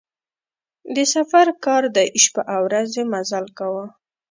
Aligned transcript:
د 0.95 0.97
سفر 1.13 1.45
کار 1.65 1.83
دی 1.95 2.07
شپه 2.23 2.41
او 2.53 2.61
ورځ 2.67 2.89
یې 2.97 3.03
مزل 3.13 3.45
کاوه. 3.57 3.85